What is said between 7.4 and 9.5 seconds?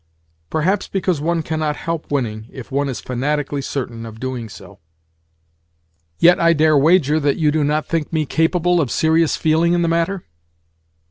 do not think me capable of serious